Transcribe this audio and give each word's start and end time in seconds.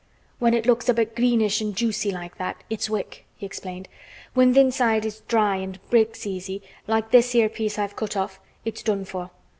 "When 0.39 0.55
it 0.55 0.65
looks 0.65 0.89
a 0.89 0.95
bit 0.95 1.15
greenish 1.15 1.61
an' 1.61 1.75
juicy 1.75 2.09
like 2.09 2.39
that, 2.39 2.63
it's 2.71 2.89
wick," 2.89 3.27
he 3.37 3.45
explained. 3.45 3.87
"When 4.33 4.51
th' 4.55 4.57
inside 4.57 5.05
is 5.05 5.19
dry 5.27 5.57
an' 5.57 5.77
breaks 5.91 6.25
easy, 6.25 6.63
like 6.87 7.11
this 7.11 7.33
here 7.33 7.49
piece 7.49 7.77
I've 7.77 7.95
cut 7.95 8.17
off, 8.17 8.39
it's 8.65 8.81
done 8.81 9.05
for. 9.05 9.29